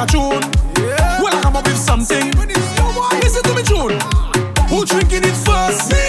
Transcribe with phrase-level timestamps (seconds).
[0.00, 0.40] a tune.
[0.78, 1.20] Yeah.
[1.22, 2.32] Well, I come up with something.
[3.20, 3.98] Listen to me tune.
[4.68, 5.99] Who drinking it first?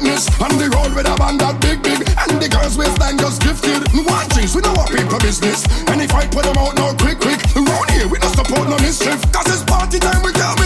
[0.00, 0.28] witness.
[0.40, 2.00] On the road with a band that big, big.
[2.28, 3.92] And the girls with line just gifted.
[3.94, 5.64] No one drinks, we know what people business.
[5.88, 7.40] And if I put them out now, quick, quick.
[7.54, 9.20] Round here, we don't support no mischief.
[9.32, 10.59] Cause it's party time with them.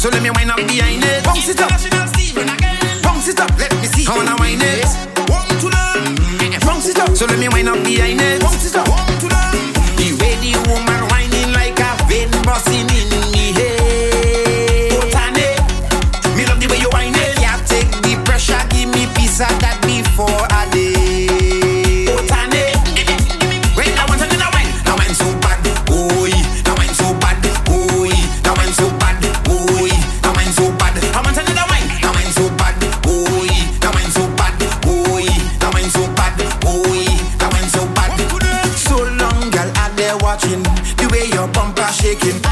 [0.00, 1.22] So let me wind up behind it.
[1.24, 1.99] Bounce it up.
[42.10, 42.49] making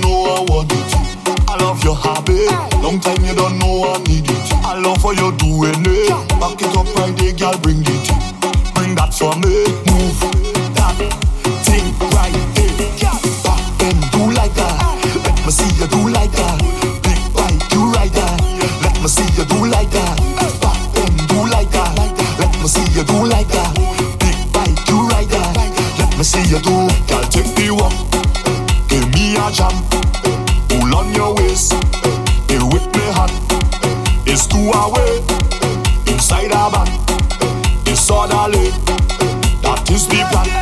[0.00, 0.66] know.
[1.48, 2.50] I love your habit.
[2.82, 4.52] Long time you don't know I need it.
[4.64, 6.10] I love how you doing it.
[6.38, 8.06] Back it up Friday, girl, bring it.
[8.74, 9.66] Bring that for me.
[9.90, 10.20] Move
[10.78, 10.96] that
[11.66, 13.16] thing right there.
[13.42, 14.78] Back and do like that.
[15.26, 16.58] Let me see you do like that.
[17.02, 18.40] Big bite, you right that.
[18.82, 19.39] Let me see you.
[38.10, 38.70] disorderly.
[39.62, 40.59] That is the plan.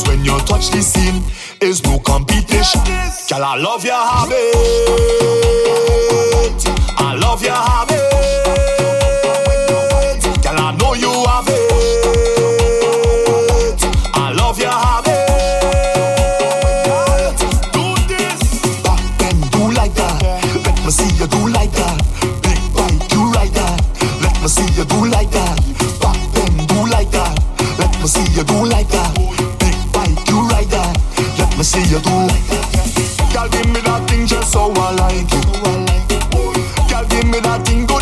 [0.00, 1.22] Cause when you touch the scene,
[1.60, 2.80] it's no competition.
[3.28, 4.54] Girl, I love your habit.
[6.96, 7.99] I love your habit.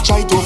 [0.02, 0.37] 摘朵。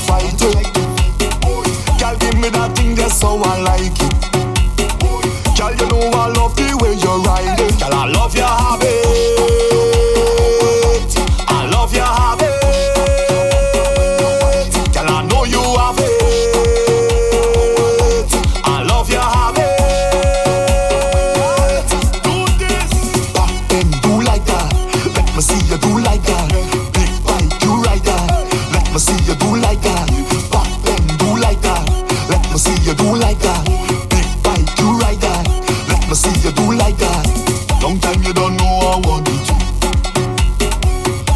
[37.83, 39.49] Long time you don't know I want it.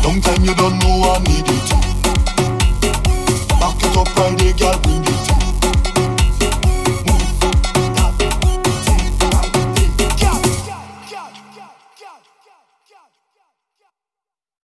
[0.04, 1.45] Long time you don't know I need